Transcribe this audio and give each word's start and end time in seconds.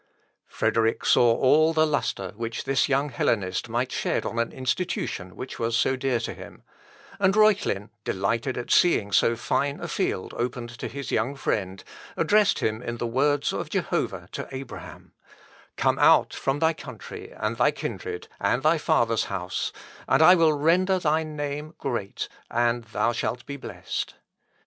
Frederick 0.47 1.05
saw 1.05 1.35
all 1.37 1.73
the 1.73 1.85
lustre 1.85 2.31
which 2.35 2.63
this 2.63 2.89
young 2.89 3.09
Hellenist 3.09 3.69
might 3.69 3.91
shed 3.91 4.25
on 4.25 4.39
an 4.39 4.51
institution 4.51 5.35
which 5.35 5.59
was 5.59 5.77
so 5.77 5.95
dear 5.95 6.19
to 6.21 6.33
him; 6.33 6.63
and 7.19 7.35
Reuchlin, 7.35 7.91
delighted 8.03 8.57
at 8.57 8.71
seeing 8.71 9.11
so 9.11 9.35
fine 9.35 9.79
a 9.79 9.87
field 9.87 10.33
opened 10.35 10.69
to 10.79 10.87
his 10.87 11.11
young 11.11 11.35
friend, 11.35 11.83
addressed 12.17 12.57
him 12.61 12.81
in 12.81 12.97
the 12.97 13.05
words 13.05 13.53
of 13.53 13.69
Jehovah 13.69 14.27
to 14.31 14.47
Abraham, 14.51 15.13
"_Come 15.77 15.99
out 15.99 16.33
from 16.33 16.57
thy 16.57 16.73
country, 16.73 17.29
and 17.37 17.57
thy 17.57 17.69
kindred, 17.69 18.27
and 18.39 18.63
thy 18.63 18.79
father's 18.79 19.25
house, 19.25 19.71
and 20.07 20.23
I 20.23 20.33
will 20.33 20.53
render 20.53 20.97
thy 20.97 21.21
name 21.21 21.75
great, 21.77 22.27
and 22.49 22.85
thou 22.85 23.11
shalt 23.11 23.45
be 23.45 23.55
blessed. 23.55 24.15